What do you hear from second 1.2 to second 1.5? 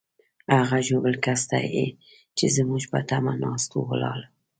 کس